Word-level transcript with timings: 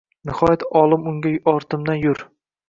Nihoyat 0.27 0.63
olim 0.79 1.05
unga 1.11 1.35
ortimdan 1.55 2.03
yur 2.09 2.25